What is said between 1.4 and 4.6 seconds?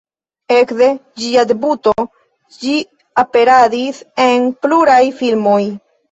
debuto ĝi aperadis en